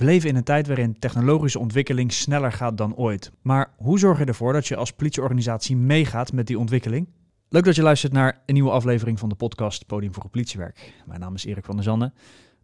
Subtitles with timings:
[0.00, 3.32] We leven in een tijd waarin technologische ontwikkeling sneller gaat dan ooit.
[3.42, 7.08] Maar hoe zorg je ervoor dat je als politieorganisatie meegaat met die ontwikkeling?
[7.48, 10.92] Leuk dat je luistert naar een nieuwe aflevering van de podcast Podium voor het Politiewerk.
[11.06, 12.14] Mijn naam is Erik van der Zanden.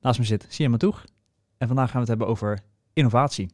[0.01, 1.05] Naast me zit Siem Matoeg.
[1.59, 2.59] En vandaag gaan we het hebben over
[2.93, 3.51] innovatie.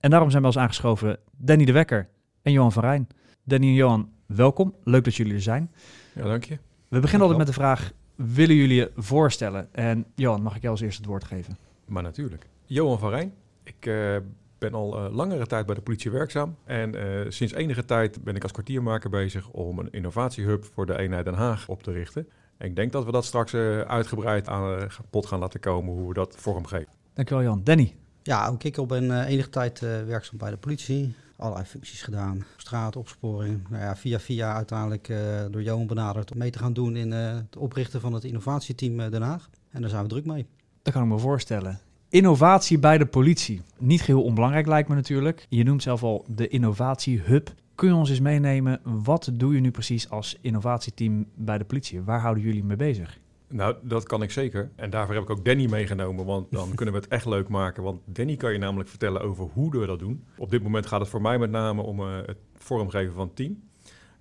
[0.00, 2.08] En daarom zijn we als aangeschoven Danny de Wekker
[2.42, 3.08] en Johan van Rijn.
[3.44, 4.74] Danny en Johan, welkom.
[4.84, 5.72] Leuk dat jullie er zijn.
[6.14, 6.58] Ja, dank je.
[6.88, 9.74] We beginnen altijd met de vraag, willen jullie je voorstellen?
[9.74, 11.56] En Johan, mag ik jou als eerste het woord geven?
[11.86, 12.46] Maar natuurlijk.
[12.66, 13.34] Johan van Rijn.
[13.62, 14.16] Ik uh,
[14.58, 16.56] ben al uh, langere tijd bij de politie werkzaam.
[16.64, 20.98] En uh, sinds enige tijd ben ik als kwartiermaker bezig om een innovatiehub voor de
[20.98, 22.28] eenheid Den Haag op te richten.
[22.56, 23.54] En ik denk dat we dat straks
[23.86, 26.92] uitgebreid aan pot gaan laten komen, hoe we dat vormgeven.
[27.12, 27.60] Dankjewel Jan.
[27.64, 27.94] Danny?
[28.22, 31.14] Ja, ook ik ben enige tijd werkzaam bij de politie.
[31.36, 32.44] Allerlei functies gedaan.
[32.56, 33.68] Straat, opsporing.
[33.68, 35.12] Nou ja, via via uiteindelijk
[35.50, 39.22] door Johan benaderd om mee te gaan doen in het oprichten van het innovatieteam Den
[39.22, 39.48] Haag.
[39.70, 40.46] En daar zijn we druk mee.
[40.82, 41.80] Dat kan ik me voorstellen.
[42.16, 43.62] Innovatie bij de politie.
[43.78, 45.46] Niet geheel onbelangrijk lijkt me natuurlijk.
[45.48, 47.54] Je noemt zelf al de innovatiehub.
[47.74, 52.02] Kun je ons eens meenemen, wat doe je nu precies als innovatieteam bij de politie?
[52.02, 53.18] Waar houden jullie mee bezig?
[53.48, 54.70] Nou, dat kan ik zeker.
[54.76, 57.82] En daarvoor heb ik ook Danny meegenomen, want dan kunnen we het echt leuk maken.
[57.82, 60.24] Want Danny kan je namelijk vertellen over hoe we dat doen.
[60.38, 63.36] Op dit moment gaat het voor mij met name om uh, het vormgeven van het
[63.36, 63.62] team.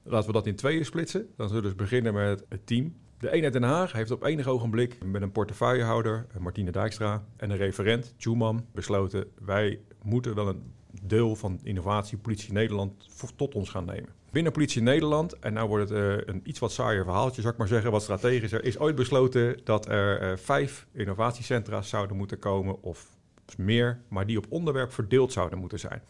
[0.03, 1.27] Laten we dat in tweeën splitsen.
[1.35, 2.93] Dan zullen we dus beginnen met het team.
[3.19, 7.57] De eenheid Den Haag heeft op enig ogenblik met een portefeuillehouder, Martine Dijkstra, en een
[7.57, 13.85] referent, Tjuman, besloten: wij moeten wel een deel van innovatie Politie Nederland tot ons gaan
[13.85, 14.09] nemen.
[14.31, 17.59] Binnen Politie Nederland, en nou wordt het uh, een iets wat saaier verhaaltje, zou ik
[17.59, 22.83] maar zeggen, wat strategischer, is ooit besloten dat er uh, vijf innovatiecentra's zouden moeten komen,
[22.83, 23.17] of
[23.57, 26.01] meer, maar die op onderwerp verdeeld zouden moeten zijn.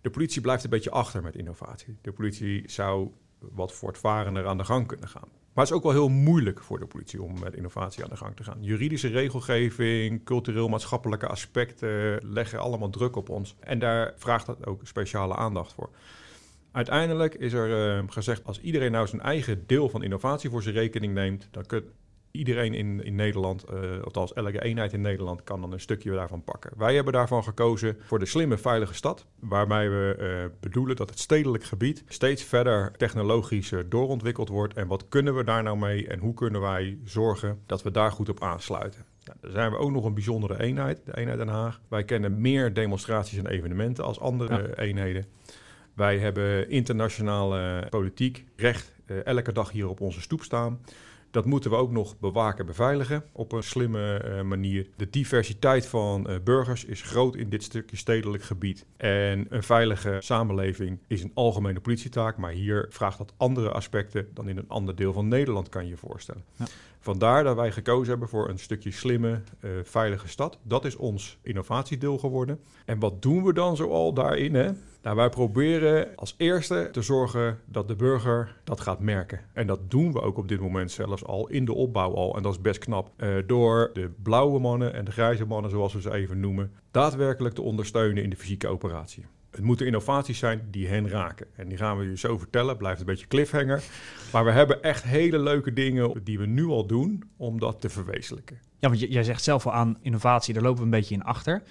[0.00, 1.96] De politie blijft een beetje achter met innovatie.
[2.00, 5.28] De politie zou wat voortvarender aan de gang kunnen gaan.
[5.54, 8.16] Maar het is ook wel heel moeilijk voor de politie om met innovatie aan de
[8.16, 8.58] gang te gaan.
[8.60, 13.56] Juridische regelgeving, cultureel-maatschappelijke aspecten leggen allemaal druk op ons.
[13.60, 15.90] En daar vraagt dat ook speciale aandacht voor.
[16.72, 20.74] Uiteindelijk is er uh, gezegd, als iedereen nou zijn eigen deel van innovatie voor zijn
[20.74, 21.84] rekening neemt, dan kun,
[22.34, 26.44] iedereen in, in Nederland, uh, althans elke eenheid in Nederland, kan dan een stukje daarvan
[26.44, 26.70] pakken.
[26.76, 31.18] Wij hebben daarvan gekozen voor de slimme, veilige stad, waarbij we uh, bedoelen dat het
[31.18, 34.74] stedelijk gebied steeds verder technologisch uh, doorontwikkeld wordt.
[34.74, 38.12] En wat kunnen we daar nou mee en hoe kunnen wij zorgen dat we daar
[38.12, 39.04] goed op aansluiten?
[39.24, 41.80] Nou, dan zijn we ook nog een bijzondere eenheid, de eenheid Den Haag.
[41.88, 44.82] Wij kennen meer demonstraties en evenementen als andere ja.
[44.82, 45.24] eenheden.
[45.94, 48.92] Wij hebben internationale politiek, recht,
[49.24, 50.80] elke dag hier op onze stoep staan.
[51.34, 54.86] Dat moeten we ook nog bewaken, beveiligen op een slimme uh, manier.
[54.96, 58.86] De diversiteit van uh, burgers is groot in dit stukje stedelijk gebied.
[58.96, 64.48] En een veilige samenleving is een algemene politietaak, maar hier vraagt dat andere aspecten dan
[64.48, 66.44] in een ander deel van Nederland, kan je je voorstellen.
[66.56, 66.64] Ja.
[67.04, 70.58] Vandaar dat wij gekozen hebben voor een stukje slimme, uh, veilige stad.
[70.62, 72.60] Dat is ons innovatiedeel geworden.
[72.84, 74.54] En wat doen we dan zoal daarin?
[74.54, 74.70] Hè?
[75.02, 79.40] Nou, wij proberen als eerste te zorgen dat de burger dat gaat merken.
[79.52, 82.36] En dat doen we ook op dit moment zelfs al in de opbouw al.
[82.36, 83.10] En dat is best knap.
[83.16, 87.54] Uh, door de blauwe mannen en de grijze mannen, zoals we ze even noemen, daadwerkelijk
[87.54, 89.24] te ondersteunen in de fysieke operatie.
[89.54, 91.46] Het moeten innovaties zijn die hen raken.
[91.56, 92.76] En die gaan we je zo vertellen.
[92.76, 93.82] Blijft een beetje cliffhanger.
[94.32, 97.88] Maar we hebben echt hele leuke dingen die we nu al doen om dat te
[97.88, 98.58] verwezenlijken.
[98.78, 101.62] Ja, want jij zegt zelf al aan innovatie, daar lopen we een beetje in achter.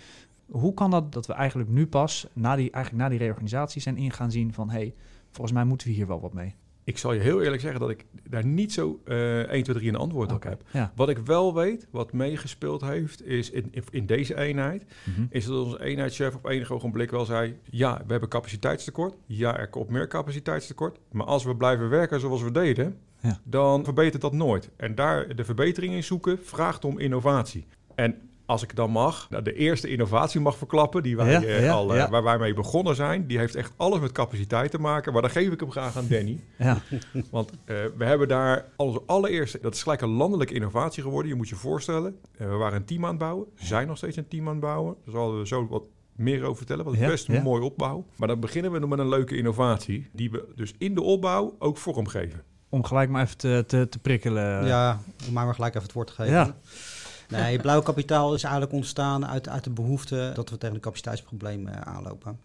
[0.46, 3.98] Hoe kan dat dat we eigenlijk nu pas, na die, eigenlijk na die reorganisatie, zijn
[3.98, 4.70] ingaan zien van...
[4.70, 4.94] hé, hey,
[5.32, 6.56] volgens mij moeten we hier wel wat mee?
[6.84, 9.90] Ik zal je heel eerlijk zeggen dat ik daar niet zo uh, 1, 2, 3
[9.90, 10.52] een antwoord okay.
[10.52, 10.70] op heb.
[10.72, 10.92] Ja.
[10.96, 14.84] Wat ik wel weet, wat meegespeeld heeft, is in, in deze eenheid...
[15.04, 15.28] Mm -hmm.
[15.30, 17.60] is dat onze eenheidschef op enig ogenblik wel zei...
[17.70, 19.16] ja, we hebben capaciteitstekort.
[19.26, 21.00] Ja, er komt meer capaciteitstekort.
[21.12, 22.98] Maar als we blijven werken zoals we deden...
[23.20, 23.40] Ja.
[23.44, 24.70] dan verbetert dat nooit.
[24.76, 27.66] En daar de verbetering in zoeken vraagt om innovatie.
[27.96, 28.16] En
[28.54, 31.96] als ik dan mag, nou, de eerste innovatie mag verklappen, die wij, ja, ja, al,
[31.96, 32.10] ja.
[32.10, 35.14] waar wij mee begonnen zijn, die heeft echt alles met capaciteit te maken.
[35.14, 36.40] Maar dan geef ik hem graag aan Danny.
[37.32, 41.32] Want uh, we hebben daar als allereerste, dat is gelijk een landelijke innovatie geworden.
[41.32, 44.28] Je moet je voorstellen, we waren een team aan het bouwen, zijn nog steeds een
[44.28, 44.96] team aan het bouwen.
[45.06, 45.84] Daar zullen we zo wat
[46.16, 48.06] meer over vertellen, want het is best een mooi opbouw.
[48.16, 51.56] Maar dan beginnen we nog met een leuke innovatie, die we dus in de opbouw
[51.60, 52.44] ook vormgeven.
[52.70, 54.66] Om gelijk maar even te, te, te prikkelen.
[54.66, 56.56] Ja, om maar, maar gelijk even het woord te geven.
[57.42, 61.68] Nee, blauw kapitaal is eigenlijk ontstaan uit, uit de behoefte dat we tegen een capaciteitsprobleem
[61.68, 62.40] aanlopen.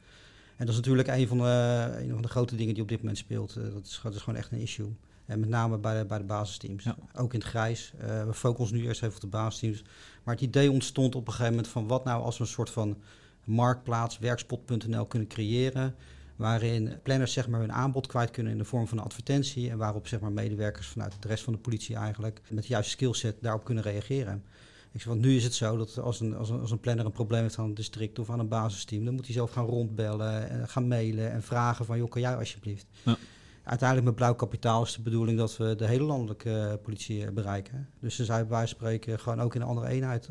[0.56, 2.99] En dat is natuurlijk een van, de, een van de grote dingen die op dit
[2.99, 3.55] moment speelt.
[3.55, 4.94] Dat is, dat is gewoon echt een issue.
[5.26, 6.85] En met name bij de, bij de basisteams.
[6.85, 6.96] Ja.
[7.14, 7.93] Ook in het grijs.
[8.00, 9.82] Uh, we focussen nu eerst even op de basisteams.
[10.23, 12.70] Maar het idee ontstond op een gegeven moment van wat nou als we een soort
[12.70, 12.96] van
[13.44, 15.94] marktplaats, werkspot.nl kunnen creëren.
[16.37, 19.70] Waarin planners zeg maar, hun aanbod kwijt kunnen in de vorm van een advertentie.
[19.70, 22.90] En waarop zeg maar, medewerkers vanuit de rest van de politie eigenlijk met de juiste
[22.90, 24.44] skillset daarop kunnen reageren.
[24.93, 27.05] Ik zeg, want nu is het zo dat als een, als, een, als een planner
[27.05, 29.67] een probleem heeft aan een district of aan een basisteam, dan moet hij zelf gaan
[29.67, 32.87] rondbellen en gaan mailen en vragen van, joh, kan jij alsjeblieft?
[33.02, 33.17] Ja.
[33.62, 37.88] Uiteindelijk met blauw kapitaal is de bedoeling dat we de hele landelijke politie bereiken.
[38.00, 40.31] Dus zou je bij wijze van spreken gewoon ook in een andere eenheid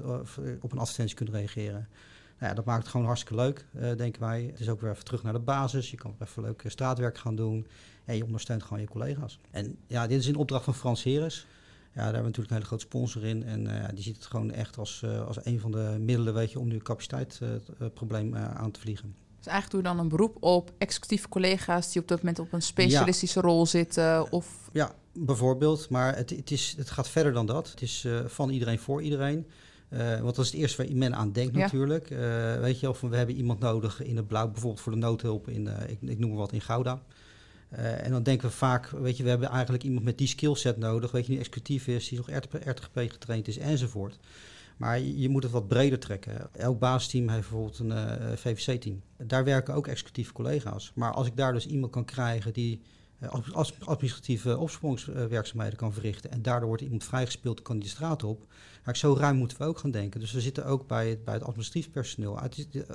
[0.61, 1.87] op een advertentie kunnen reageren.
[2.39, 4.43] Nou ja, dat maakt het gewoon hartstikke leuk, uh, denken wij.
[4.43, 5.91] Het is ook weer even terug naar de basis.
[5.91, 7.67] Je kan even leuk straatwerk gaan doen.
[8.05, 9.39] En je ondersteunt gewoon je collega's.
[9.51, 11.45] En ja, dit is in opdracht van Frans Heres.
[11.97, 13.43] Ja, daar hebben we natuurlijk een hele grote sponsor in.
[13.43, 16.51] En uh, die ziet het gewoon echt als, uh, als een van de middelen weet
[16.51, 19.15] je, om nu capaciteitsprobleem aan te vliegen.
[19.37, 22.53] Dus eigenlijk doe je dan een beroep op executieve collega's die op dat moment op
[22.53, 24.31] een specialistische rol zitten?
[24.31, 24.69] Of...
[24.73, 25.89] Ja, bijvoorbeeld.
[25.89, 27.69] Maar het, het, is, het gaat verder dan dat.
[27.69, 29.45] Het is van iedereen voor iedereen.
[29.89, 32.09] Uh, want dat is het eerste waar men aan denkt natuurlijk.
[32.09, 32.19] Uh,
[32.59, 35.65] weet je, of we hebben iemand nodig in het blauw, bijvoorbeeld voor de noodhulp in,
[35.65, 37.01] uh, ik, ik, noem maar wat, in Gouda.
[37.69, 41.11] En dan denken we vaak, weet je, we hebben eigenlijk iemand met die skillset nodig,
[41.11, 42.29] weet je, die executief is, die nog
[42.65, 44.17] RTGP getraind is enzovoort.
[44.77, 46.49] Maar je, moet het wat breder trekken.
[46.51, 49.01] Elk basisteam heeft bijvoorbeeld een VVC-team.
[49.17, 50.91] Daar werken ook executieve collega's.
[50.95, 52.81] Maar als ik daar dus iemand kan krijgen die
[53.85, 58.45] administratieve opsporingswerkzaamheden kan verrichten en daardoor wordt iemand vrijgespeeld, kan die de straat op
[58.87, 60.19] maar zo ruim moeten we ook gaan denken.
[60.19, 62.39] Dus we zitten ook bij het, bij het administratief personeel.
[62.71, 62.85] De,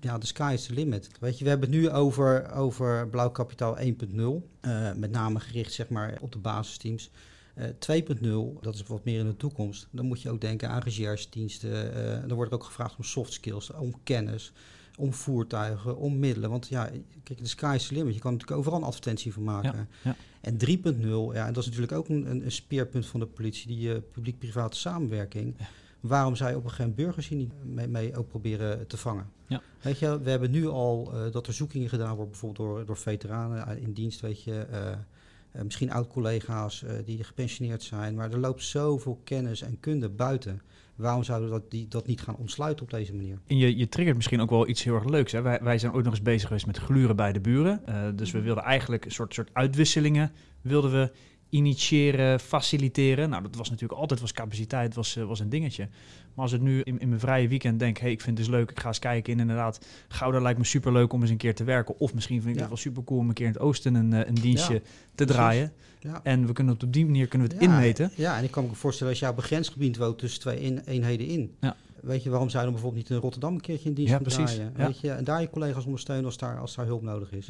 [0.00, 0.18] ja.
[0.18, 1.10] de sky is the limit.
[1.20, 3.84] Weet je, we hebben het nu over, over blauw kapitaal 1.0.
[3.84, 7.10] Uh, eh, met name gericht zeg maar, op de basisteams.
[7.54, 9.88] Uh, eh, 2.0, dat is wat meer in de toekomst.
[9.90, 11.96] Dan moet je ook denken aan recherchediensten.
[11.96, 14.52] Uh, dan wordt er ook gevraagd om soft skills, om kennis
[14.96, 16.50] om voertuigen, om middelen.
[16.50, 16.90] Want ja,
[17.22, 18.14] kijk, de sky is the limit.
[18.14, 19.88] Je kan natuurlijk overal een advertentie van maken.
[20.02, 23.66] Ja, En 3.0, ja, en dat is natuurlijk ook een, een speerpunt van de politie,
[23.66, 25.56] die uh, publiek-private samenwerking.
[26.00, 28.96] Waarom zou je op een gegeven moment burgers hier niet mee, mee, ook proberen te
[28.96, 29.30] vangen?
[29.80, 32.96] Weet je, we hebben nu al uh, dat er zoekingen gedaan worden, bijvoorbeeld door, door
[32.96, 34.66] veteranen eh, in dienst, weet je.
[34.72, 38.14] Uh, misschien oud-collega's die gepensioneerd zijn.
[38.14, 40.62] Maar er loopt zoveel kennis en kunde buiten.
[40.94, 43.38] Waarom zouden we dat, die, dat niet gaan ontsluiten op deze manier?
[43.46, 45.32] En je, je triggert misschien ook wel iets heel erg leuks.
[45.32, 45.42] Hè?
[45.42, 47.82] Wij, wij zijn ook nog eens bezig geweest met gluren bij de buren.
[47.88, 48.46] Uh, dus we mhm.
[48.46, 51.12] wilden eigenlijk een soort, soort uitwisselingen wilden we
[51.52, 53.28] initiëren, faciliteren.
[53.30, 55.88] Nou, dat was natuurlijk altijd was capaciteit, was, eh, was een dingetje.
[56.34, 58.56] Maar als ik nu in, in mijn vrije weekend denk, hey, ik vind het dus
[58.56, 59.32] leuk, ik ga eens kijken.
[59.32, 61.98] En inderdaad, Gouda lijkt me super leuk om eens een keer te werken.
[61.98, 64.12] Of misschien vind ik het wel super cool om een keer in het oosten een,
[64.12, 64.82] eh, een dienstje
[65.14, 65.72] te draaien.
[66.00, 66.20] Ja.
[66.22, 68.10] En we kunnen het op die manier kunnen we het inmeten.
[68.14, 71.26] Ja, en ik kan me voorstellen als jij op een grensgebied woont tussen twee eenheden
[71.26, 71.54] in.
[71.60, 71.76] Ja.
[72.00, 74.18] Weet je, waarom zou je dan bijvoorbeeld niet in Rotterdam een keertje in dienst ja,
[74.18, 74.54] precies.
[74.54, 74.72] draaien?
[74.76, 77.46] Weet je, en daar je collega's ondersteunen als daar, als daar hulp nodig is.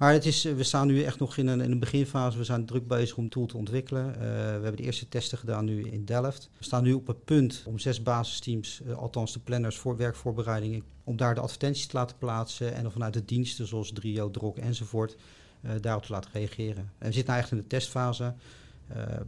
[0.00, 2.38] Maar het is, we staan nu echt nog in een, in een beginfase.
[2.38, 4.06] We zijn druk bezig om tool te ontwikkelen.
[4.06, 6.50] Uh, we hebben de eerste testen gedaan nu in Delft.
[6.58, 10.82] We staan nu op het punt om zes basisteams, uh, althans de planners voor werkvoorbereiding,
[11.04, 15.16] om daar de advertenties te laten plaatsen en vanuit de diensten zoals Drio, Drok enzovoort
[15.62, 16.90] uh, daarop te laten reageren.
[16.98, 18.34] En we zitten eigenlijk in de testfase.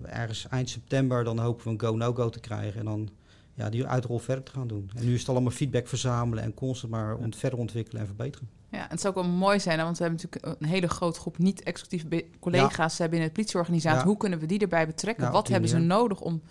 [0.02, 3.08] ergens eind september dan hopen we een go-no-go te krijgen en dan
[3.54, 4.90] ja, die uitrol verder te gaan doen.
[4.94, 8.48] En nu is het allemaal feedback verzamelen en constant maar ont verder ontwikkelen en verbeteren.
[8.86, 11.20] Ja, en het zou ook wel mooi zijn, want we hebben natuurlijk een hele grote
[11.20, 13.08] groep niet-executieve collega's ja.
[13.08, 14.06] binnen de politieorganisatie.
[14.06, 15.32] Hoe kunnen we die erbij betrekken?
[15.32, 16.42] Wat hebben ze nodig om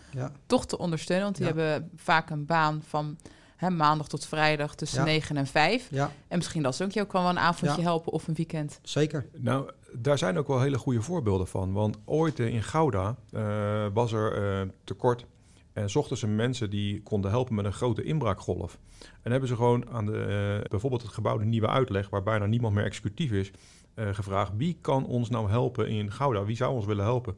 [0.46, 1.26] toch te ondersteunen?
[1.26, 3.18] Want die hebben vaak een baan van
[3.56, 5.90] hè, maandag tot vrijdag tussen 9 en 5.
[6.28, 8.80] En misschien dat ook je ook wel een avondje helpen of een weekend.
[8.82, 9.26] Zeker.
[9.38, 11.74] Nou, daar zijn ook wel hele goede voorbeelden van.
[11.74, 15.26] Want ooit in Gouda uh, was er uh, tekort
[15.75, 18.80] en zochten ze mensen die konden helpen met een grote inbraakgolf.
[19.22, 22.46] En hebben ze gewoon aan de, uh, bijvoorbeeld het gebouw De Nieuwe Uitleg, waar bijna
[22.46, 23.51] niemand meer executief is,
[23.96, 26.46] uh, gevraagd: wie kan ons nou helpen in Gouda?
[26.46, 27.36] Wie zou ons willen helpen?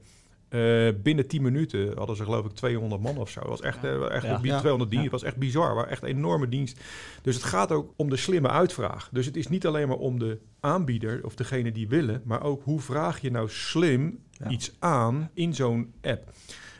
[0.50, 3.40] Uh, binnen 10 minuten hadden ze geloof ik 200 man of zo.
[3.40, 4.08] Het was echt, ja.
[4.08, 4.60] echt ja.
[4.60, 5.04] 200 dienst.
[5.04, 5.76] Het was echt bizar.
[5.76, 6.82] Maar echt een enorme dienst.
[7.22, 9.10] Dus het gaat ook om de slimme uitvraag.
[9.12, 12.64] Dus het is niet alleen maar om de aanbieder of degene die willen, maar ook
[12.64, 16.32] hoe vraag je nou slim iets aan in zo'n app.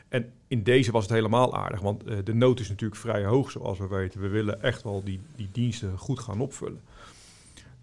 [0.10, 3.52] En in deze was het helemaal aardig, want uh, de nood is natuurlijk vrij hoog,
[3.52, 4.22] zoals we weten.
[4.22, 6.80] We willen echt wel die, die diensten goed gaan opvullen.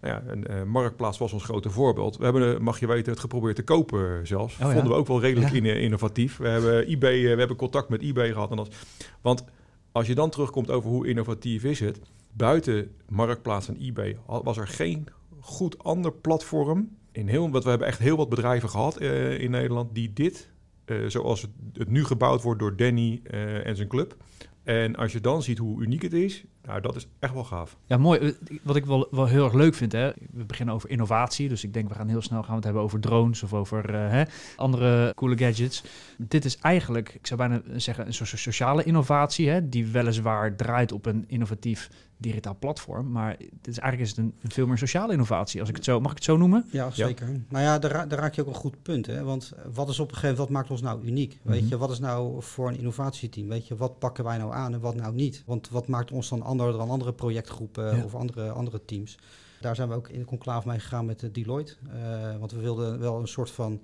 [0.01, 2.17] Nou ja, en uh, Marktplaats was ons grote voorbeeld.
[2.17, 4.55] We hebben, mag je weten, het geprobeerd te kopen zelfs.
[4.59, 6.37] Oh, Vonden we ook wel redelijk innovatief.
[6.37, 8.49] We hebben, eBay, we hebben contact met eBay gehad.
[8.49, 8.75] En dat,
[9.21, 9.43] want
[9.91, 11.99] als je dan terugkomt over hoe innovatief is het...
[12.31, 15.07] buiten Marktplaats en eBay was er geen
[15.39, 16.89] goed ander platform...
[17.11, 20.49] In heel, want we hebben echt heel wat bedrijven gehad in Nederland die dit
[20.85, 21.41] uh, zoals
[21.73, 24.15] het, nu gebouwd wordt door Danny uh, en zijn club.
[24.63, 27.77] En als je dan ziet hoe uniek het is, Nou, dat is echt wel gaaf.
[27.85, 28.19] Ja, mooi.
[28.19, 28.31] Eh,
[28.63, 30.11] wat ik wel, wel heel erg leuk vind, hè.
[30.31, 31.49] we beginnen over innovatie.
[31.49, 33.93] Dus ik denk, we gaan heel snel gaan we het hebben over drones of over
[33.93, 34.23] hè,
[34.55, 35.83] andere coole gadgets.
[36.17, 40.91] Dit is eigenlijk, ik zou bijna zeggen, een soort sociale innovatie, hè, die weliswaar draait
[40.91, 41.89] op een innovatief
[42.27, 43.11] digitaal platform.
[43.11, 45.83] Maar het is eigenlijk is het een, een, veel meer sociale innovatie, als ik het
[45.83, 46.65] zo, mag ik het zo noemen?
[46.71, 47.27] Ja, zeker.
[47.49, 49.05] Nou ja, daar, daar raak je ook een goed punt.
[49.05, 49.23] Hè?
[49.23, 51.39] Want wat is op een gegeven moment, wat maakt ons nou uniek?
[51.41, 51.69] Weet mhm.
[51.69, 53.47] je, wat is nou voor een innovatieteam?
[53.47, 55.43] Weet je, wat pakken wij nou aan en wat nou niet?
[55.45, 59.17] Want wat maakt ons dan anders dan andere projectgroepen of andere, andere teams?
[59.61, 61.75] Daar zijn we ook in de conclave mee gegaan met Deloitte.
[61.87, 63.81] Uh, want we wilden wel een soort van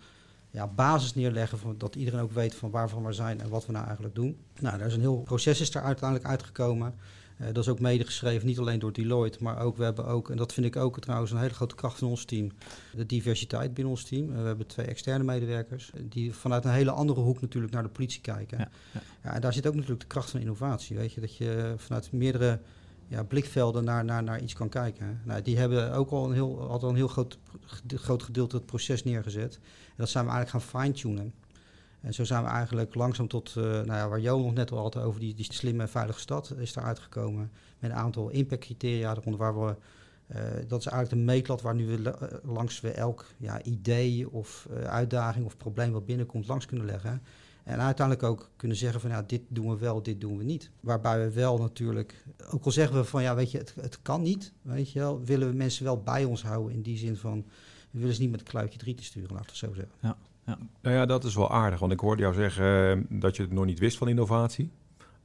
[0.52, 3.72] ja, basis neerleggen, van, dat iedereen ook weet van waarvan we zijn en wat we
[3.72, 4.38] nou eigenlijk doen.
[4.60, 6.94] Nou, daar is een heel proces is er uiteindelijk uitgekomen.
[7.42, 10.38] Uh, dat is ook medegeschreven, niet alleen door Deloitte, maar ook we hebben ook, en
[10.38, 12.52] dat vind ik ook trouwens een hele grote kracht van ons team,
[12.96, 14.30] de diversiteit binnen ons team.
[14.30, 17.90] Uh, we hebben twee externe medewerkers die vanuit een hele andere hoek natuurlijk naar de
[17.90, 18.58] politie kijken.
[18.58, 19.02] Ja, ja.
[19.24, 20.98] ja, en daar zit ook natuurlijk de kracht van innovatie.
[20.98, 22.60] Weet je, dat je vanuit meerdere
[23.08, 25.22] ja, blikvelden naar, naar, naar iets kan kijken.
[25.24, 27.38] Nou, die hebben ook al een heel, al een heel groot,
[27.88, 29.60] groot gedeelte het proces neergezet.
[29.88, 31.34] En dat zijn we eigenlijk gaan fine-tunen.
[32.02, 34.78] En zo zijn we eigenlijk langzaam tot, uh, nou ja, waar Jo nog net al
[34.78, 37.52] had over die, die slimme veilige stad, is daar uitgekomen.
[37.80, 39.76] Met een aantal impactcriteria eronder waar we,
[40.32, 44.32] uh, dat is eigenlijk de meetlat waar nu we uh, langs we elk ja, idee
[44.32, 47.22] of uitdaging of probleem wat binnenkomt langs kunnen leggen.
[47.64, 50.70] En uiteindelijk ook kunnen zeggen van ja, dit doen we wel, dit doen we niet.
[50.80, 54.22] Waarbij we wel natuurlijk, ook al zeggen we van ja, weet je, het, het kan
[54.22, 57.46] niet, weet je wel, willen we mensen wel bij ons houden in die zin van,
[57.92, 59.96] we willen ze niet met een kluitje drie te sturen, laten we het zo zeggen.
[60.00, 60.18] Ja.
[60.46, 60.58] Ja.
[60.82, 63.52] Nou ja, dat is wel aardig, want ik hoorde jou zeggen eh, dat je het
[63.52, 64.72] nog niet wist van innovatie.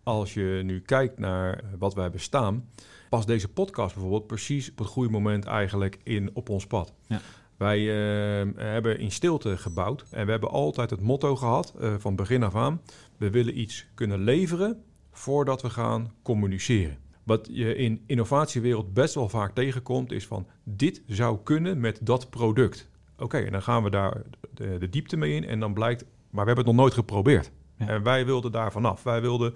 [0.02, 2.68] Als je nu kijkt naar wat wij bestaan,
[3.08, 6.92] past deze podcast bijvoorbeeld precies op het goede moment eigenlijk in op ons pad.
[7.06, 7.20] Ja.
[7.56, 12.16] Wij uh, hebben in stilte gebouwd en we hebben altijd het motto gehad uh, van
[12.16, 12.80] begin af aan:
[13.16, 14.82] we willen iets kunnen leveren
[15.12, 16.99] voordat we gaan communiceren.
[17.23, 22.30] Wat je in innovatiewereld best wel vaak tegenkomt, is van dit zou kunnen met dat
[22.30, 22.88] product.
[23.18, 24.23] Oké, en dan gaan we daar
[24.54, 27.50] de, de, diepte mee in en dan blijkt, maar we hebben het nog nooit geprobeerd.
[27.76, 29.02] En wij wilden daar vanaf.
[29.02, 29.54] Wij wilden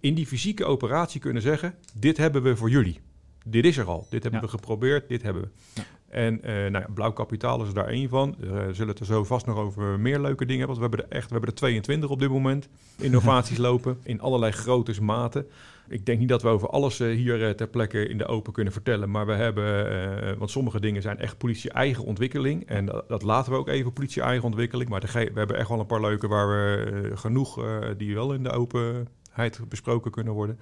[0.00, 3.00] in die fysieke operatie kunnen zeggen, dit hebben we voor jullie.
[3.44, 4.06] Dit is er al.
[4.10, 5.48] Dit hebben we geprobeerd, dit hebben we.
[5.74, 5.82] Ja.
[6.08, 8.34] En uh, nou ja, blauw kapitaal is er daar één van.
[8.38, 10.78] We uh, zullen het er zo vast nog over meer leuke dingen hebben.
[10.78, 12.68] Want we hebben er echt we hebben er 22 op dit moment.
[12.96, 15.46] Innovaties lopen in allerlei grootte maten.
[15.88, 18.52] Ik denk niet dat we over alles uh, hier uh, ter plekke in de open
[18.52, 19.10] kunnen vertellen.
[19.10, 22.66] Maar we hebben, uh, want sommige dingen zijn echt politie-eigen ontwikkeling.
[22.66, 24.88] En dat, dat, laten we ook even politie-eigen ontwikkeling.
[24.88, 27.60] Maar we hebben echt wel een paar leuke waar we genoeg
[27.96, 30.58] die wel in de openheid besproken kunnen worden.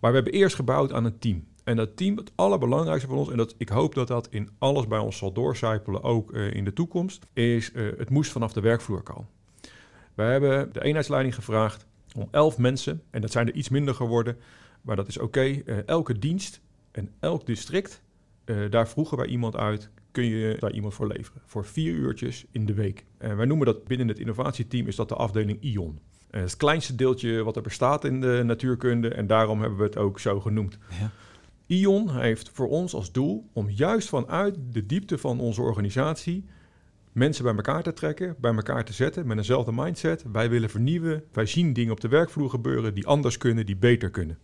[0.00, 1.44] Maar we hebben eerst gebouwd aan een team.
[1.64, 4.86] En dat team, het allerbelangrijkste van ons, en dat, ik hoop dat dat in alles
[4.86, 9.02] bij ons zal doorcijpelen, ook in de toekomst, is uh, het moest vanaf de werkvloer
[9.02, 9.28] komen.
[10.14, 14.36] Wij hebben de eenheidsleiding gevraagd om elf mensen, en dat zijn er iets minder geworden,
[14.82, 15.26] maar dat is oké.
[15.26, 15.62] Okay.
[15.66, 18.02] Uh, elke dienst en elk district,
[18.70, 21.42] daar vroegen wij iemand uit, kun je daar iemand voor leveren.
[21.44, 23.04] Voor vier uurtjes in de week.
[23.18, 25.98] En wij noemen dat binnen het innovatieteam, is dat de afdeling ION.
[26.30, 30.20] het kleinste deeltje wat er bestaat in de natuurkunde en daarom hebben we het ook
[30.20, 30.78] zo genoemd.
[31.00, 31.10] Ja.
[31.66, 36.44] Ion heeft voor ons als doel om juist vanuit de diepte van onze organisatie
[37.16, 40.24] mensen bij elkaar te trekken, bij elkaar te zetten met eenzelfde mindset.
[40.32, 44.10] Wij willen vernieuwen, wij zien dingen op de werkvloer gebeuren die anders kunnen, die beter
[44.10, 44.38] kunnen.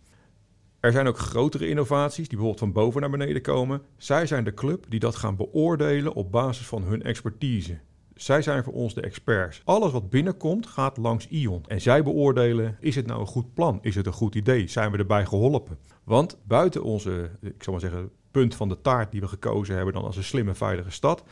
[0.79, 3.81] Er zijn ook grotere innovaties die bijvoorbeeld van boven naar beneden komen.
[3.97, 7.79] Zij zijn de club die dat gaan beoordelen op basis van hun expertise.
[8.15, 9.61] Zij zijn voor ons de experts.
[9.63, 11.63] Alles wat binnenkomt gaat langs Ion.
[11.67, 13.79] En zij beoordelen, is het nou een goed plan?
[13.81, 14.67] Is het een goed idee?
[14.67, 15.77] Zijn we erbij geholpen?
[16.03, 19.93] Want buiten onze, ik zal maar zeggen, punt van de taart die we gekozen hebben
[19.93, 21.23] dan als een slimme, veilige stad,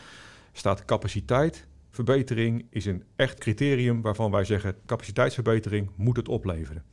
[0.52, 1.68] staat capaciteit.
[1.90, 6.84] Verbetering is een echt criterium waarvan wij zeggen, capaciteitsverbetering moet het opleveren.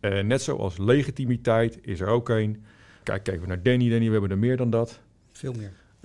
[0.00, 0.22] Ja.
[0.22, 2.64] net zoals legitimiteit is er ook een.
[3.02, 3.90] Kijk, kijken we naar Danny.
[3.90, 5.00] Danny, we hebben er meer dan dat.
[5.32, 5.72] Veel meer.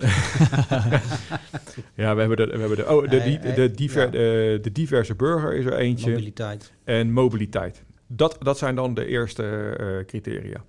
[1.94, 5.14] ja, we hebben de, we hebben de, oh, de, de, de, diver, de, de, diverse
[5.14, 6.10] burger is er eentje.
[6.10, 6.72] Mobiliteit.
[6.84, 7.82] En mobiliteit.
[8.06, 10.64] Dat, dat zijn dan de eerste uh, criteria.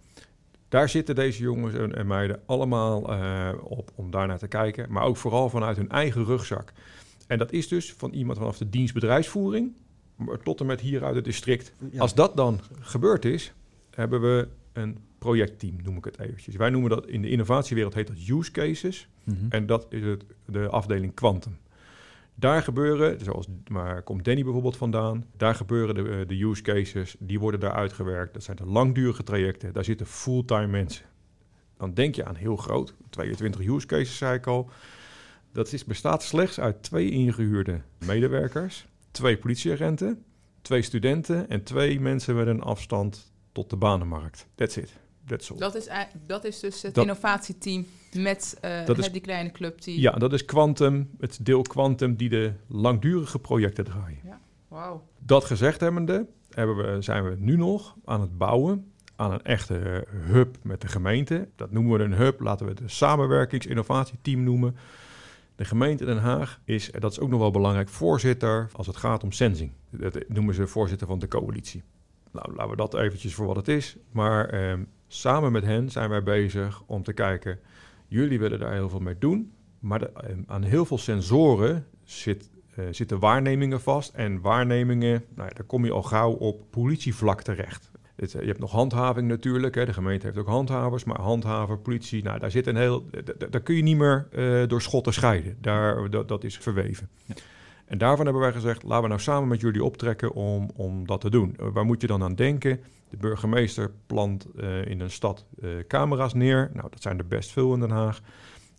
[0.71, 4.91] Daar zitten deze jongens en, meiden allemaal uh, op om daarnaar te kijken.
[4.91, 6.73] Maar ook vooral vanuit hun eigen rugzak.
[7.27, 9.73] En dat is dus van iemand vanaf de dienstbedrijfsvoering
[10.43, 11.73] tot en met hier uit het district.
[11.97, 13.53] Als dat dan gebeurd is,
[13.89, 16.55] hebben we een projectteam, noem ik het eventjes.
[16.55, 19.07] Wij noemen dat in de innovatiewereld heet dat use cases.
[19.23, 19.35] Mhm.
[19.49, 21.57] En dat is het, de afdeling quantum.
[22.35, 27.15] Daar gebeuren, zoals maar komt Danny bijvoorbeeld vandaan, daar gebeuren de, eh, de use cases,
[27.19, 28.33] die worden daar uitgewerkt.
[28.33, 31.05] Dat zijn de langdurige trajecten, daar zitten fulltime mensen.
[31.77, 34.69] Dan denk je aan heel groot, 22 use cases zei ik al.
[35.51, 40.23] Dat bestaat slechts uit twee ingehuurde medewerkers, twee politieagenten,
[40.61, 44.47] twee studenten en twee mensen met een afstand tot de banenmarkt.
[44.55, 44.99] That's it.
[45.25, 45.87] Dat is,
[46.27, 47.85] dat is dus het innovatieteam
[48.15, 49.81] met uh, die kleine club.
[49.81, 49.99] Die...
[49.99, 54.19] Ja, dat is Quantum, het deel Quantum die de langdurige projecten draaien.
[54.23, 54.39] Ja.
[54.67, 55.01] Wow.
[55.19, 60.05] Dat gezegd hebbende, hebben we, zijn we nu nog aan het bouwen aan een echte
[60.09, 61.47] hub met de gemeente.
[61.55, 64.75] Dat noemen we een hub, laten we het een samenwerkings-innovatieteam noemen.
[65.55, 69.23] De gemeente Den Haag is, dat is ook nog wel belangrijk, voorzitter als het gaat
[69.23, 69.71] om sensing.
[69.89, 71.83] Dat noemen ze voorzitter van de coalitie.
[72.31, 73.97] Nou, laten we dat eventjes voor wat het is.
[74.11, 77.59] Maar ehm, samen met hen zijn wij bezig om te kijken,
[78.07, 79.51] jullie willen daar heel veel mee doen.
[79.79, 82.49] Maar ehm, aan heel veel sensoren zit,
[82.79, 84.13] uh, zitten waarnemingen vast.
[84.13, 87.91] En waarnemingen, nou ja, daar kom je al gauw op politievlak terecht.
[88.15, 89.75] Eh, je hebt nog handhaving natuurlijk.
[89.75, 89.85] Hè.
[89.85, 91.03] De gemeente heeft ook handhavers.
[91.03, 93.05] Maar handhaver, politie, nou, daar zit een heel.
[93.49, 95.57] Daar kun je niet meer uh, door schotten scheiden.
[95.61, 97.09] Daar, dat, is verweven.
[97.25, 97.35] Ja.
[97.85, 101.21] En daarvan hebben wij gezegd: laten we nou samen met jullie optrekken om, om dat
[101.21, 101.55] te doen.
[101.57, 102.79] Waar moet je dan aan denken?
[103.11, 104.47] De burgemeester plant
[104.85, 105.45] in een stad
[105.87, 106.71] camera's neer.
[106.73, 108.21] Nou, dat zijn er best veel in Den Haag.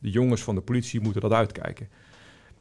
[0.00, 1.88] De jongens van de politie moeten dat uitkijken.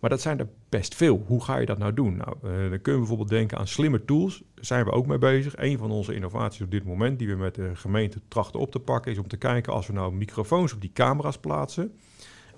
[0.02, 1.24] Maar dat zijn er best veel.
[1.28, 2.18] Hoe ga je dat nou doen?
[2.18, 4.44] Nou, uh, dan kunnen we bijvoorbeeld denken aan slimme tools.
[4.56, 5.58] Daar zijn we ook mee bezig.
[5.58, 8.80] Een van onze innovaties op dit moment, die we met de gemeente trachten op te
[8.80, 11.98] pakken, is om te kijken als we nou microfoons op die camera's plaatsen.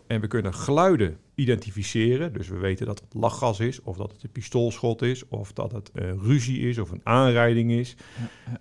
[0.08, 2.34] En we kunnen geluiden identificeren.
[2.34, 5.72] Dus we weten dat het lachgas is, of dat het een pistoolschot is, of dat
[5.72, 7.96] het uh, ruzie is, of een aanrijding is.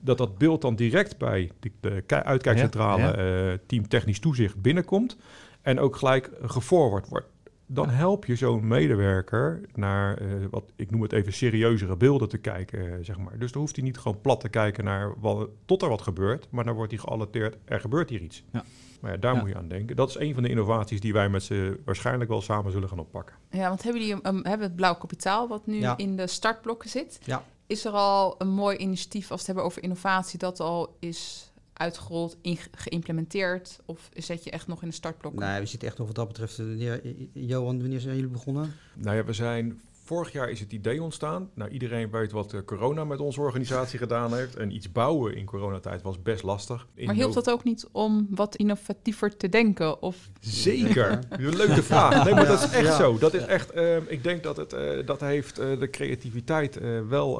[0.00, 5.16] Dat dat beeld dan direct bij de, de uitkijkcentrale uh, team technisch toezicht binnenkomt.
[5.62, 7.26] En ook gelijk geforward wordt
[7.75, 12.38] dan help je zo'n medewerker naar, uh, wat ik noem het even, serieuzere beelden te
[12.38, 13.38] kijken, uh, zeg maar.
[13.38, 16.47] Dus dan hoeft hij niet gewoon plat te kijken naar wat, tot er wat gebeurt,
[16.50, 18.45] maar dan wordt hij gealerteerd, er gebeurt hier iets.
[18.52, 18.64] Ja.
[19.00, 19.97] Maar ja, daar moet je aan denken.
[19.97, 22.99] Dat is een van de innovaties die wij met ze waarschijnlijk wel samen zullen gaan
[22.99, 23.37] oppakken.
[23.50, 27.19] Ja, want hebben jullie um, hebben het blauw kapitaal wat nu in de startblokken zit?
[27.25, 27.45] Ja.
[27.67, 31.51] Is er al een mooi initiatief als we het hebben over innovatie dat al is
[31.83, 32.37] uitgerold,
[32.73, 33.81] geïmplementeerd?
[33.85, 35.35] Of zet je echt nog in de startblok?
[35.35, 36.59] Nee, we zitten echt nog wat dat betreft.
[36.59, 37.01] Eh,
[37.33, 38.73] Johan, wanneer zijn jullie begonnen?
[38.95, 39.81] Nou ja, we zijn
[40.12, 41.50] vorig jaar is het idee ontstaan.
[41.54, 44.57] Nou, iedereen weet wat uh, corona met onze organisatie gedaan heeft.
[44.57, 46.87] En iets bouwen in coronatijd was best lastig.
[47.04, 50.02] maar hielp dat ook niet om wat innovatiever te denken?
[50.02, 50.31] Of...
[50.40, 51.19] Zeker.
[51.28, 52.25] Een leuke vraag.
[52.25, 53.19] Nee, maar dat is echt zo.
[53.19, 56.78] Dat is echt, uh, ik denk dat het, uh, dat heeft de creativiteit
[57.09, 57.35] wel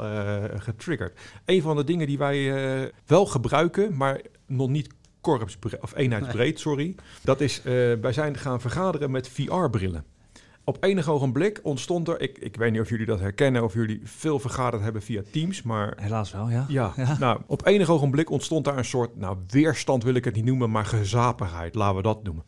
[0.57, 1.19] getriggerd.
[1.45, 4.89] Een van de dingen die wij wel gebruiken, maar nog niet
[5.21, 6.95] korpsbreed, of eenheidsbreed, sorry.
[7.23, 7.63] Dat is,
[8.01, 10.12] wij zijn gaan vergaderen met VR-brillen.
[10.65, 14.01] Op enig ogenblik ontstond er, ik, ik weet niet of jullie dat herkennen, of jullie
[14.05, 15.97] veel vergaderd hebben via Teams, maar...
[16.01, 16.65] Helaas wel, ja.
[16.69, 20.45] Ja, nou, op enig ogenblik ontstond daar een soort, nou, weerstand wil ik het niet
[20.45, 22.45] noemen, maar gezapigheid, laten we dat noemen.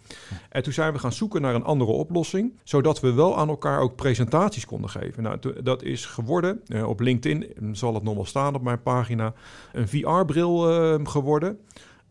[0.49, 3.81] En toen zijn we gaan zoeken naar een andere oplossing, zodat we wel aan elkaar
[3.81, 5.23] ook presentaties konden geven.
[5.23, 9.33] Nou, dat is geworden, uh, op LinkedIn zal het nog wel staan op mijn pagina,
[9.73, 11.59] een VR-bril uh, eh, geworden.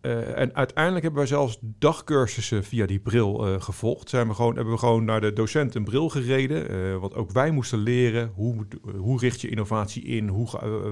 [0.06, 4.10] Uh, en uiteindelijk hebben wij zelfs dagcursussen via die bril uh, gevolgd.
[4.10, 6.72] Zijn we gewoon, hebben we gewoon naar de docent een bril gereden.
[6.72, 8.66] Uh, want ook wij moesten leren hoe,
[8.98, 10.48] hoe richt je innovatie in, hoe,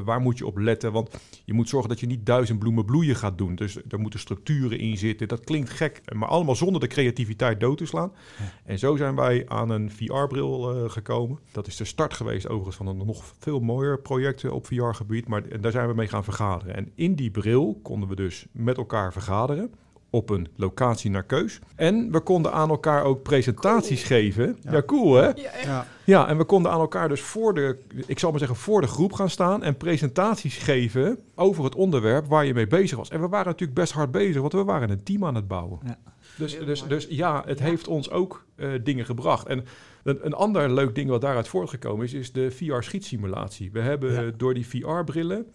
[0.06, 0.92] waar moet je op letten.
[0.92, 3.56] Want je moet zorgen dat je niet duizend bloemen bloeien gaat doen.
[3.56, 5.28] Dus er moeten structuren in zitten.
[5.28, 8.14] Dat klinkt gek, maar allemaal zonder de creativiteit dood te slaan.
[8.66, 11.40] En zo zijn wij aan een VR-bril gekomen.
[11.52, 15.28] Dat is de start geweest overigens van een nog veel mooier project op VR-gebied.
[15.28, 16.76] Maar en daar zijn we mee gaan vergaderen.
[16.76, 19.72] En in die bril konden we dus met elkaar vergaderen
[20.12, 21.60] op een locatie naar keus.
[21.76, 24.58] En we konden aan elkaar ook presentaties geven.
[24.62, 24.82] Ja.
[24.82, 25.30] cool hè?
[25.66, 28.82] Ja, ja, en we konden aan elkaar dus voor de, ik zal maar zeggen, voor
[28.82, 33.10] de groep gaan staan en presentaties geven over het onderwerp waar je mee bezig was.
[33.10, 35.80] En we waren natuurlijk best hard bezig, want we waren een team aan het bouwen.
[35.86, 35.98] Ja.
[36.38, 39.48] Dus, dus, dus ja, het heeft ons ook uh, dingen gebracht.
[39.48, 39.66] En
[40.04, 43.72] een, een, ander leuk ding wat daaruit voortgekomen is, is de VR-schietsimulatie.
[43.72, 45.48] We hebben door die VR-brillen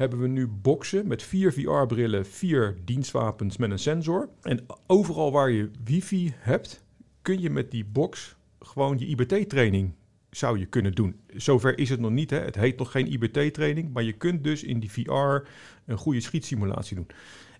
[0.00, 4.28] hebben we nu boxen met vier VR-brillen, vier dienstwapens met een sensor.
[4.42, 6.84] En overal waar je wifi hebt,
[7.22, 9.92] kun je met die box gewoon je IBT-training
[10.30, 11.20] zou je kunnen doen.
[11.36, 12.30] Zover is het nog niet.
[12.30, 12.38] Hè?
[12.38, 15.46] Het heet nog geen IBT-training, maar je kunt dus in die VR
[15.86, 17.08] een goede schietsimulatie doen.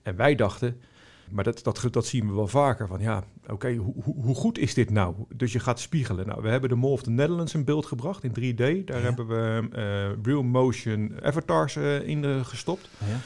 [0.03, 0.81] En wij dachten,
[1.30, 2.86] maar dat, dat, dat zien we wel vaker.
[2.86, 5.14] Van ja, oké, hoe, hoe, goed is dit nou?
[5.34, 6.26] Dus je gaat spiegelen.
[6.26, 8.84] Nou, we hebben de Mall of the Netherlands in beeld gebracht in 3D.
[8.84, 12.88] Daar hebben we uh, real motion avatars uh, in uh, gestopt.
[12.98, 13.18] Ja.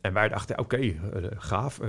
[0.00, 0.94] En wij dachten, oké,
[1.36, 1.80] gaaf.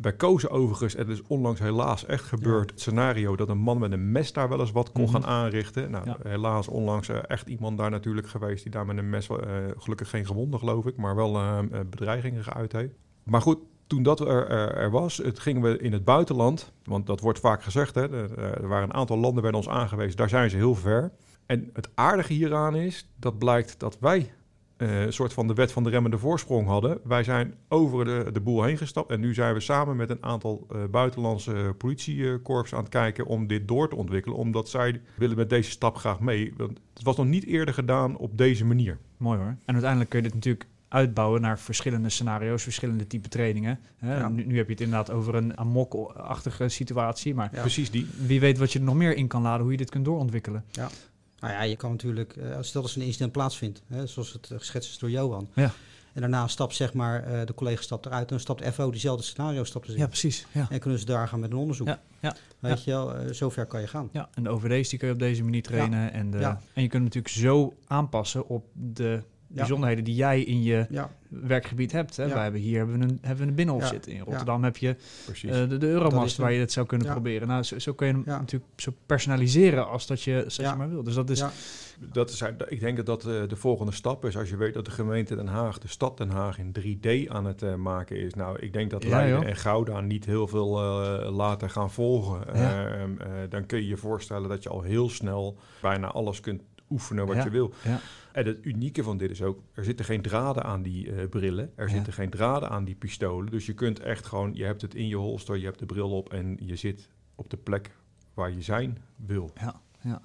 [0.00, 3.78] wij kozen overigens, en het is onlangs helaas echt gebeurd, het scenario dat een man
[3.78, 5.12] met een mes daar wel eens wat kon mhm.
[5.12, 5.90] gaan aanrichten.
[5.90, 9.28] Nou, helaas onlangs echt iemand daar natuurlijk geweest die daar met een mes,
[9.76, 12.94] gelukkig geen gewonden geloof ik, maar wel bedreigingen geuit heeft.
[13.22, 13.58] Maar goed,
[13.90, 17.62] toen dat er, er, was, het gingen we in het buitenland, want dat wordt vaak
[17.62, 21.12] gezegd, hè, er, waren een aantal landen bij ons aangewezen, daar zijn ze heel ver.
[21.46, 24.32] En het aardige hieraan is, dat blijkt dat wij
[24.76, 27.00] uh, een soort van de wet van de remmende voorsprong hadden.
[27.04, 30.22] Wij zijn over de, de boel heen gestapt en nu zijn we samen met een
[30.24, 35.36] aantal uh, buitenlandse politiekorps aan het kijken om dit door te ontwikkelen, omdat zij willen
[35.36, 36.54] met deze stap graag mee.
[36.56, 38.98] Want het was nog niet eerder gedaan op deze manier.
[39.16, 39.56] Mooi hoor.
[39.64, 43.78] En uiteindelijk kun je dit natuurlijk uitbouwen naar verschillende scenario's, verschillende type trainingen.
[43.96, 44.30] Hè?
[44.30, 48.06] Nu, nu, heb je het inderdaad over een amok-achtige situatie, maar precies die.
[48.26, 50.64] Wie weet wat je er nog meer in kan laden, hoe je dit kunt doorontwikkelen.
[50.70, 50.88] Ja.
[51.40, 54.50] Nou ja, je kan natuurlijk, uh, stel dat er een incident plaatsvindt, hè, zoals het
[54.56, 55.48] geschetst is door Johan.
[55.54, 55.72] Ja.
[56.12, 59.22] En daarna stapt zeg maar, uh, de collega stapt eruit en dan stapt FO diezelfde
[59.24, 60.46] scenario stapt Ja, precies.
[60.52, 60.66] Ja.
[60.70, 61.86] En kunnen ze daar gaan met een onderzoek.
[61.86, 64.08] Ja, ja, Weet je wel, zover kan je gaan.
[64.12, 66.12] Ja, en de OVD's die kun je op deze manier trainen.
[66.12, 66.38] En, de,
[66.72, 69.22] en je kunt natuurlijk zo aanpassen op de
[69.54, 72.16] bijzonderheden die jij in je werkgebied hebt.
[72.16, 72.28] Hè.
[72.28, 74.12] Wij hebben hier hebben we een, hebben we een binnenhof zitten.
[74.12, 74.96] In Rotterdam heb je
[75.42, 77.48] uh, de, de Euromast waar je het zou kunnen proberen.
[77.48, 80.88] Nou, zo, zo kun je hem natuurlijk zo personaliseren als dat je, als je maar
[80.88, 81.02] wil.
[81.02, 81.44] Dus dat is...
[82.12, 84.36] Dat is, ik denk dat dat uh, de volgende stap is.
[84.36, 87.44] Als je weet dat de gemeente Den Haag, de stad Den Haag, in 3D aan
[87.44, 88.34] het uh, maken is.
[88.34, 90.68] Nou, ik denk dat Leiden en Gouda niet heel veel
[91.30, 92.54] later gaan volgen.
[92.54, 93.10] Ehm,
[93.48, 97.42] dan kun je je voorstellen dat je al heel snel bijna alles kunt oefenen wat
[97.42, 97.72] je wil.
[97.84, 98.00] Ja.
[98.32, 101.72] En het unieke van dit is ook, er zitten geen draden aan die uh, brillen.
[101.74, 103.50] Er zitten geen draden aan die pistolen.
[103.50, 106.10] Dus je kunt echt gewoon, je hebt het in je holster, je hebt de bril
[106.10, 107.90] op en je zit op de plek
[108.34, 109.50] waar je zijn wil.
[109.60, 110.22] Ja, ja.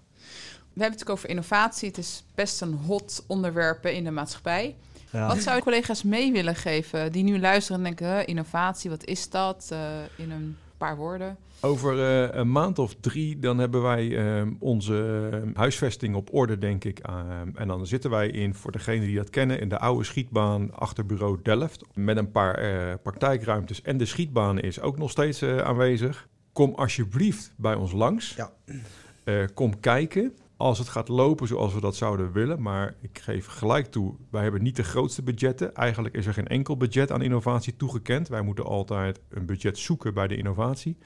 [0.73, 1.87] We hebben het over innovatie.
[1.87, 4.75] Het is best een hot onderwerp in de maatschappij.
[5.11, 5.27] Ja.
[5.27, 9.29] Wat zou je collega's mee willen geven die nu luisteren en denken: innovatie, wat is
[9.29, 9.69] dat?
[9.71, 9.79] Uh,
[10.15, 11.37] in een paar woorden.
[11.61, 16.83] Over uh, een maand of drie, dan hebben wij uh, onze huisvesting op orde, denk
[16.83, 17.07] ik.
[17.09, 17.15] Uh,
[17.55, 21.05] en dan zitten wij in, voor degenen die dat kennen, in de oude schietbaan achter
[21.05, 21.85] bureau Delft.
[21.93, 22.57] Met een paar
[22.97, 23.81] praktijkruimtes.
[23.81, 26.27] En de schietbaan is ook nog steeds aanwezig.
[26.53, 28.35] Kom alsjeblieft bij ons langs.
[28.35, 28.51] Ja.
[29.53, 32.61] kom kijken als het gaat lopen zoals we dat zouden willen.
[32.61, 35.75] Maar ik geef gelijk toe, wij hebben niet de grootste budgetten.
[35.75, 38.27] Eigenlijk is er geen enkel budget aan innovatie toegekend.
[38.27, 40.97] Wij moeten altijd een budget zoeken bij de innovatie.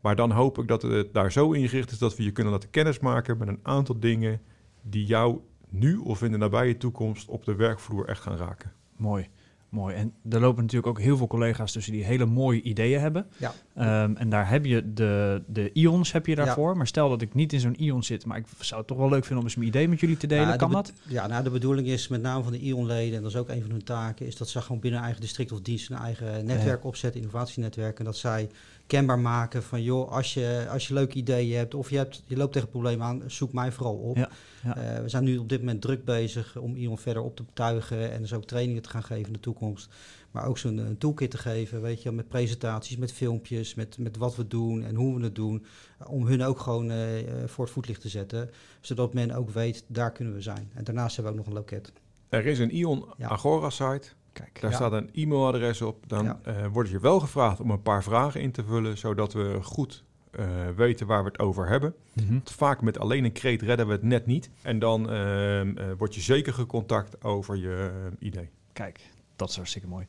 [0.00, 2.70] Maar dan hoop ik dat het daar zo ingericht is dat we je kunnen laten
[2.70, 4.40] kennismaken met een aantal dingen
[4.82, 8.72] die jou nu of in de nabije toekomst op de werkvloer echt gaan raken.
[8.96, 9.28] Mooi.
[9.70, 9.94] Mooi.
[9.94, 13.26] En er lopen natuurlijk ook heel veel collega's tussen die hele mooie ideeën hebben.
[13.36, 14.02] Ja.
[14.02, 16.76] Um, en daar heb je de, de ions heb je daarvoor.
[16.76, 19.08] Maar stel dat ik niet in zo'n ion zit, maar ik zou het toch wel
[19.08, 20.48] leuk vinden om eens mijn idee met jullie te delen.
[20.48, 20.92] Ja, kan dat?
[21.08, 23.62] Ja, nou de bedoeling is met name van de ionleden, en dat is ook een
[23.62, 26.84] van hun taken, is dat ze gewoon binnen eigen district of dienst een eigen netwerk
[26.84, 27.98] opzetten, innovatienetwerk.
[27.98, 28.48] En dat zij
[28.90, 32.36] kenbaar maken van joh, als je, als je leuke ideeën hebt of je, hebt, je
[32.36, 34.16] loopt tegen problemen aan, zoek mij vooral op.
[34.16, 34.28] Ja,
[34.62, 38.12] eh, we zijn nu op dit moment druk bezig om Ion verder op te betuigen
[38.12, 39.88] en dus ook trainingen te gaan geven in de toekomst.
[40.30, 44.36] Maar ook zo'n toolkit te geven, weet je, met presentaties, met filmpjes, met, met wat
[44.36, 45.64] we doen en hoe we het doen.
[46.06, 46.98] Om hun ook gewoon uh,
[47.46, 48.50] voor het voetlicht te zetten,
[48.80, 50.70] zodat men ook weet, daar kunnen we zijn.
[50.74, 51.92] En daarnaast hebben we ook nog een loket.
[52.28, 56.08] Er is een Ion Agora site Kijk, daar staat een e-mailadres op.
[56.08, 56.40] Dan ja.
[56.48, 60.04] uh, wordt je wel gevraagd om een paar vragen in te vullen, zodat we goed
[60.38, 61.94] uh, weten waar we het over hebben.
[62.12, 62.40] Mm -hmm.
[62.44, 64.50] Vaak met alleen een kreet redden we het net niet.
[64.62, 65.62] En dan uh,
[65.98, 68.50] word je zeker gecontact over je idee.
[68.72, 69.00] Kijk,
[69.36, 70.06] dat is hartstikke mooi.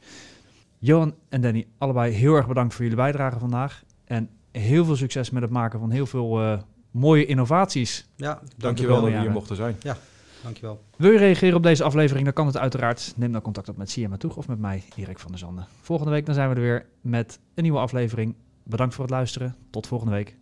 [0.79, 3.83] Johan en Danny, allebei heel erg bedankt voor jullie bijdrage vandaag.
[4.05, 6.59] En heel veel succes met het maken van heel veel
[6.91, 8.07] mooie innovaties.
[8.15, 9.75] Ja, dankjewel dat we hier mochten zijn.
[9.79, 9.97] Ja.
[10.43, 10.83] Dankjewel.
[10.97, 13.13] Wil je reageren op deze aflevering, dan kan het uiteraard.
[13.15, 15.67] Neem dan contact op met CMA Toeg of met mij, Erik van der Zanden.
[15.81, 18.35] Volgende week dan zijn we er weer met een nieuwe aflevering.
[18.63, 19.55] Bedankt voor het luisteren.
[19.69, 20.37] Tot volgende week.